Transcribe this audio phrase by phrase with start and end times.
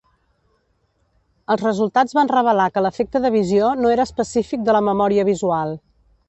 [1.55, 5.77] Els resultats van revelar que l'efecte de visió no era específic de la memòria visual.